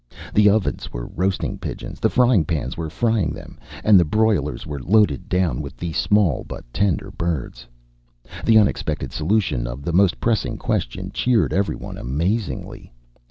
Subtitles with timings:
[0.33, 4.81] The ovens were roasting pigeons, the frying pans were frying them, and the broilers were
[4.81, 7.67] loaded down with the small but tender birds.
[8.43, 12.91] The unexpected solution of the most pressing question cheered every one amazingly.